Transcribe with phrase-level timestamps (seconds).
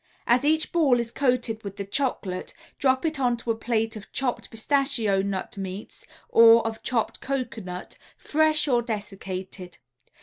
[0.25, 4.49] As each ball is coated with the chocolate drop it onto a plate of chopped
[4.49, 9.77] pistachio nut meats or of chopped cocoanut (fresh or dessicated).